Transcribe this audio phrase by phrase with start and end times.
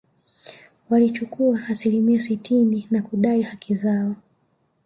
[0.89, 4.15] Walichukua asilimia sitini na kudai haki zao